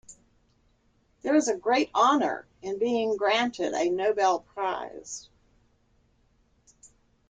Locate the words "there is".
1.21-1.47